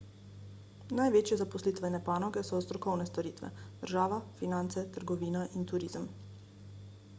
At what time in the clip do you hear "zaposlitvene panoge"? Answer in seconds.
1.41-2.43